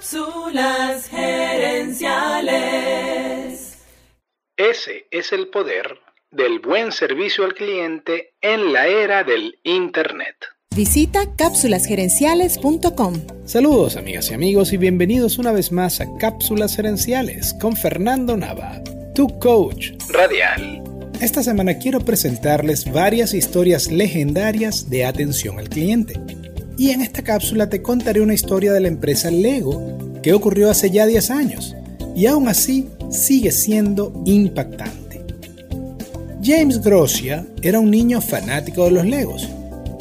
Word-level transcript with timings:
Cápsulas 0.00 1.10
gerenciales. 1.10 2.08
Ese 4.56 5.04
es 5.10 5.30
el 5.32 5.48
poder 5.48 5.98
del 6.30 6.58
buen 6.60 6.90
servicio 6.90 7.44
al 7.44 7.52
cliente 7.52 8.32
en 8.40 8.72
la 8.72 8.86
era 8.86 9.24
del 9.24 9.58
Internet. 9.62 10.36
Visita 10.74 11.36
cápsulasgerenciales.com. 11.36 13.14
Saludos 13.44 13.96
amigas 13.96 14.30
y 14.30 14.34
amigos 14.34 14.72
y 14.72 14.78
bienvenidos 14.78 15.36
una 15.36 15.52
vez 15.52 15.70
más 15.70 16.00
a 16.00 16.06
Cápsulas 16.16 16.76
Gerenciales 16.76 17.52
con 17.60 17.76
Fernando 17.76 18.38
Nava, 18.38 18.82
tu 19.14 19.38
coach 19.38 19.90
Radial. 20.08 20.82
Esta 21.20 21.42
semana 21.42 21.76
quiero 21.76 22.00
presentarles 22.00 22.90
varias 22.90 23.34
historias 23.34 23.92
legendarias 23.92 24.88
de 24.88 25.04
atención 25.04 25.58
al 25.58 25.68
cliente. 25.68 26.14
Y 26.80 26.92
en 26.92 27.02
esta 27.02 27.20
cápsula 27.20 27.68
te 27.68 27.82
contaré 27.82 28.22
una 28.22 28.32
historia 28.32 28.72
de 28.72 28.80
la 28.80 28.88
empresa 28.88 29.30
Lego 29.30 29.98
que 30.22 30.32
ocurrió 30.32 30.70
hace 30.70 30.90
ya 30.90 31.04
10 31.04 31.30
años 31.30 31.76
y 32.16 32.24
aún 32.24 32.48
así 32.48 32.88
sigue 33.10 33.52
siendo 33.52 34.22
impactante. 34.24 35.20
James 36.42 36.80
Grossia 36.80 37.44
era 37.60 37.80
un 37.80 37.90
niño 37.90 38.22
fanático 38.22 38.86
de 38.86 38.92
los 38.92 39.04
Legos, 39.04 39.46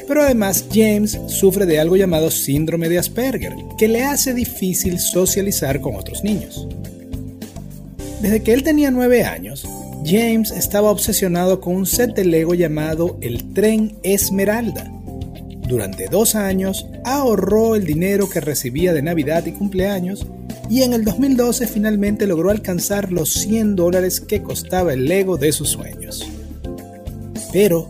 pero 0.07 0.23
además 0.23 0.67
James 0.73 1.19
sufre 1.27 1.65
de 1.65 1.81
algo 1.81 1.97
llamado 1.97 2.31
síndrome 2.31 2.87
de 2.87 2.97
Asperger, 2.97 3.55
que 3.77 3.89
le 3.89 4.05
hace 4.05 4.33
difícil 4.33 4.99
socializar 4.99 5.81
con 5.81 5.97
otros 5.97 6.23
niños. 6.23 6.65
Desde 8.21 8.41
que 8.41 8.53
él 8.53 8.63
tenía 8.63 8.89
9 8.89 9.25
años, 9.25 9.67
James 10.05 10.51
estaba 10.51 10.91
obsesionado 10.91 11.59
con 11.59 11.75
un 11.75 11.85
set 11.85 12.15
de 12.15 12.23
Lego 12.23 12.53
llamado 12.53 13.17
el 13.19 13.53
Tren 13.53 13.97
Esmeralda. 14.01 14.89
Durante 15.69 16.07
dos 16.07 16.33
años 16.33 16.87
ahorró 17.05 17.75
el 17.75 17.85
dinero 17.85 18.27
que 18.27 18.41
recibía 18.41 18.91
de 18.91 19.03
Navidad 19.03 19.45
y 19.45 19.51
cumpleaños 19.51 20.25
y 20.67 20.81
en 20.81 20.93
el 20.93 21.05
2012 21.05 21.67
finalmente 21.67 22.25
logró 22.25 22.49
alcanzar 22.49 23.11
los 23.11 23.31
100 23.33 23.75
dólares 23.75 24.19
que 24.19 24.41
costaba 24.41 24.93
el 24.93 25.05
Lego 25.05 25.37
de 25.37 25.51
sus 25.51 25.69
sueños. 25.69 26.27
Pero, 27.53 27.87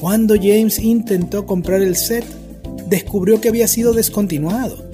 cuando 0.00 0.36
James 0.36 0.78
intentó 0.78 1.44
comprar 1.44 1.82
el 1.82 1.96
set, 1.96 2.24
descubrió 2.88 3.42
que 3.42 3.50
había 3.50 3.68
sido 3.68 3.92
descontinuado. 3.92 4.90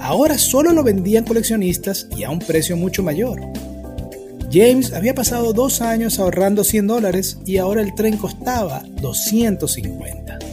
Ahora 0.00 0.38
solo 0.38 0.72
lo 0.72 0.82
vendían 0.82 1.24
coleccionistas 1.24 2.08
y 2.16 2.24
a 2.24 2.30
un 2.30 2.38
precio 2.38 2.74
mucho 2.78 3.02
mayor. 3.02 3.38
James 4.50 4.94
había 4.94 5.14
pasado 5.14 5.52
dos 5.52 5.82
años 5.82 6.18
ahorrando 6.18 6.64
100 6.64 6.86
dólares 6.86 7.36
y 7.44 7.58
ahora 7.58 7.82
el 7.82 7.94
tren 7.94 8.16
costaba 8.16 8.82
250. 9.02 10.49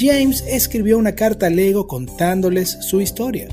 James 0.00 0.42
escribió 0.48 0.96
una 0.96 1.14
carta 1.14 1.46
a 1.46 1.50
Lego 1.50 1.86
contándoles 1.86 2.78
su 2.80 3.02
historia. 3.02 3.48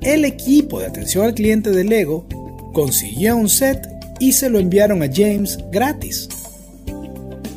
El 0.00 0.24
equipo 0.24 0.78
de 0.78 0.86
atención 0.86 1.24
al 1.24 1.34
cliente 1.34 1.70
de 1.70 1.82
Lego 1.82 2.28
consiguió 2.72 3.36
un 3.36 3.48
set 3.48 3.84
y 4.20 4.32
se 4.32 4.48
lo 4.48 4.60
enviaron 4.60 5.02
a 5.02 5.10
James 5.12 5.58
gratis. 5.72 6.28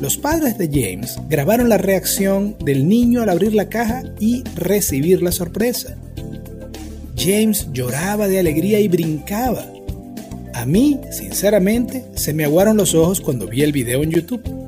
Los 0.00 0.16
padres 0.16 0.58
de 0.58 0.66
James 0.66 1.18
grabaron 1.28 1.68
la 1.68 1.78
reacción 1.78 2.56
del 2.64 2.88
niño 2.88 3.22
al 3.22 3.28
abrir 3.28 3.54
la 3.54 3.68
caja 3.68 4.02
y 4.18 4.42
recibir 4.56 5.22
la 5.22 5.30
sorpresa. 5.30 5.96
James 7.16 7.68
lloraba 7.72 8.26
de 8.26 8.40
alegría 8.40 8.80
y 8.80 8.88
brincaba 8.88 9.64
a 10.52 10.66
mí, 10.66 11.00
sinceramente, 11.10 12.04
se 12.16 12.34
me 12.34 12.44
aguaron 12.44 12.76
los 12.76 12.94
ojos 12.94 13.20
cuando 13.20 13.46
vi 13.46 13.62
el 13.62 13.72
video 13.72 14.02
en 14.02 14.10
YouTube. 14.10 14.59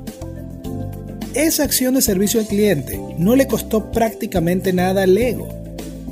Esa 1.35 1.63
acción 1.63 1.95
de 1.95 2.01
servicio 2.01 2.39
al 2.39 2.47
cliente 2.47 2.99
no 3.17 3.35
le 3.35 3.47
costó 3.47 3.91
prácticamente 3.91 4.73
nada 4.73 5.03
a 5.03 5.07
Lego, 5.07 5.47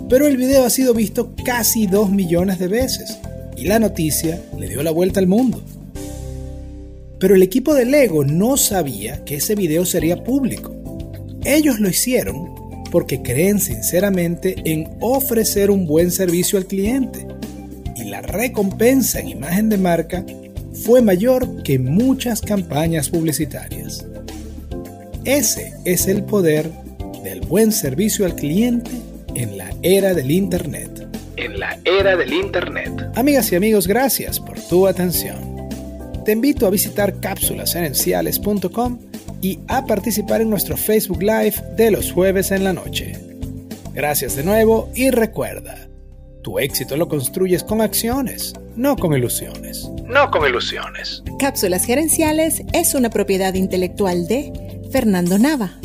pero 0.09 0.27
el 0.27 0.37
video 0.37 0.65
ha 0.65 0.69
sido 0.69 0.93
visto 0.93 1.33
casi 1.45 1.87
2 1.87 2.11
millones 2.11 2.59
de 2.59 2.67
veces 2.67 3.17
y 3.55 3.65
la 3.65 3.79
noticia 3.79 4.41
le 4.57 4.67
dio 4.67 4.83
la 4.83 4.91
vuelta 4.91 5.19
al 5.19 5.27
mundo. 5.27 5.61
Pero 7.19 7.35
el 7.35 7.43
equipo 7.43 7.73
de 7.73 7.85
Lego 7.85 8.23
no 8.23 8.57
sabía 8.57 9.23
que 9.23 9.35
ese 9.35 9.55
video 9.55 9.85
sería 9.85 10.23
público. 10.23 10.75
Ellos 11.45 11.79
lo 11.79 11.89
hicieron 11.89 12.55
porque 12.91 13.21
creen 13.21 13.59
sinceramente 13.59 14.55
en 14.65 14.89
ofrecer 14.99 15.71
un 15.71 15.85
buen 15.85 16.11
servicio 16.11 16.57
al 16.57 16.65
cliente 16.65 17.27
la 18.11 18.21
recompensa 18.21 19.21
en 19.21 19.29
imagen 19.29 19.69
de 19.69 19.77
marca 19.77 20.25
fue 20.83 21.01
mayor 21.01 21.63
que 21.63 21.79
muchas 21.79 22.41
campañas 22.41 23.09
publicitarias. 23.09 24.05
Ese 25.25 25.73
es 25.85 26.07
el 26.07 26.23
poder 26.23 26.71
del 27.23 27.41
buen 27.41 27.71
servicio 27.71 28.25
al 28.25 28.35
cliente 28.35 28.89
en 29.35 29.55
la 29.55 29.71
era 29.83 30.15
del 30.15 30.31
Internet. 30.31 31.07
En 31.37 31.59
la 31.59 31.77
era 31.85 32.15
del 32.15 32.33
Internet. 32.33 33.11
Amigas 33.15 33.51
y 33.51 33.55
amigos, 33.55 33.87
gracias 33.87 34.39
por 34.39 34.59
tu 34.59 34.87
atención. 34.87 35.69
Te 36.25 36.31
invito 36.31 36.65
a 36.65 36.71
visitar 36.71 37.19
cápsulasherenciales.com 37.19 38.99
y 39.41 39.59
a 39.67 39.85
participar 39.85 40.41
en 40.41 40.49
nuestro 40.49 40.75
Facebook 40.75 41.21
Live 41.21 41.53
de 41.75 41.91
los 41.91 42.11
jueves 42.11 42.49
en 42.49 42.63
la 42.63 42.73
noche. 42.73 43.13
Gracias 43.93 44.35
de 44.35 44.43
nuevo 44.43 44.89
y 44.95 45.11
recuerda, 45.11 45.87
tu 46.41 46.57
éxito 46.57 46.97
lo 46.97 47.07
construyes 47.07 47.63
con 47.63 47.81
acciones, 47.81 48.53
no 48.75 48.95
con 48.95 49.13
ilusiones. 49.13 49.87
No 50.07 50.31
con 50.31 50.47
ilusiones. 50.47 51.21
Cápsulas 51.37 51.85
Gerenciales 51.85 52.63
es 52.73 52.95
una 52.95 53.11
propiedad 53.11 53.53
intelectual 53.53 54.27
de 54.27 54.70
Fernando 54.91 55.37
Nava. 55.37 55.80